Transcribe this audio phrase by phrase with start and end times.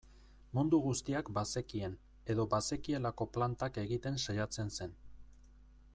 [0.59, 1.93] Mundu guztiak bazekien
[2.35, 5.01] edo bazekielako plantak egiten saiatzen zen.